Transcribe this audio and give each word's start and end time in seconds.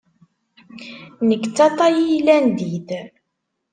Nekk 1.27 1.45
d 1.47 1.53
tataylandit. 1.57 2.89